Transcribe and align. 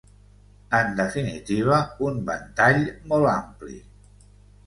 En 0.77 0.87
definitiva, 0.99 1.77
un 2.07 2.17
ventall 2.29 2.81
molt 3.11 3.29
ampli. 3.35 3.77